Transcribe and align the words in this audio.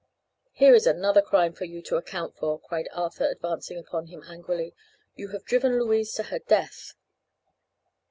"Here 0.53 0.73
is 0.73 0.87
another 0.87 1.21
crime 1.21 1.53
for 1.53 1.65
you 1.65 1.79
to 1.83 1.95
account 1.95 2.35
for!" 2.35 2.59
cried 2.59 2.89
Arthur, 2.91 3.25
advancing 3.29 3.77
upon 3.77 4.07
him 4.07 4.23
angrily. 4.27 4.73
"You 5.13 5.27
have 5.27 5.45
driven 5.45 5.77
Louise 5.79 6.11
to 6.15 6.23
her 6.23 6.39
death!" 6.39 6.95